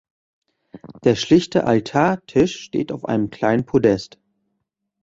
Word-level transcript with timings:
Der 1.03 1.13
schlichte 1.15 1.65
Altartisch 1.65 2.59
steht 2.63 2.91
auf 2.91 3.05
einem 3.05 3.29
kleinen 3.29 3.67
Podest. 3.67 4.17